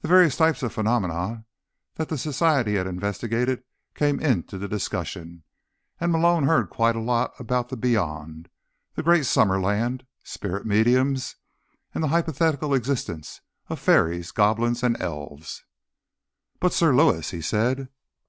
The 0.00 0.06
various 0.06 0.36
types 0.36 0.62
of 0.62 0.72
phenomena 0.72 1.44
that 1.96 2.08
the 2.08 2.16
Society 2.16 2.76
had 2.76 2.86
investigated 2.86 3.64
came 3.96 4.20
into 4.20 4.58
the 4.58 4.68
discussion, 4.68 5.42
and 6.00 6.12
Malone 6.12 6.44
heard 6.44 6.70
quite 6.70 6.94
a 6.94 7.00
lot 7.00 7.32
about 7.40 7.68
the 7.70 7.76
Beyond, 7.76 8.48
the 8.94 9.02
Great 9.02 9.24
Summerland, 9.24 10.06
Spirit 10.22 10.66
Mediums 10.66 11.34
and 11.92 12.04
the 12.04 12.14
hypothetical 12.14 12.74
existence 12.74 13.40
of 13.68 13.80
fairies, 13.80 14.30
goblins 14.30 14.84
and 14.84 15.02
elves. 15.02 15.64
"But, 16.60 16.72
Sir 16.72 16.94
Lewis—" 16.94 17.32
he 17.32 17.40
said. 17.40 17.88